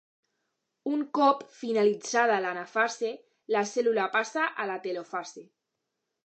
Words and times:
Un 0.91 1.01
cop 1.17 1.43
finalitzada 1.57 2.39
l'anafase, 2.45 3.11
la 3.57 3.63
cèl·lula 3.73 4.07
passa 4.17 4.49
a 4.65 4.67
la 4.73 4.81
telofase. 4.89 5.47